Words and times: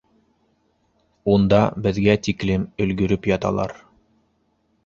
Унда 1.33 1.59
беҙгә 1.87 2.17
тиклем 2.29 2.65
өлгөрөп 2.87 3.31
яталар. 3.33 3.77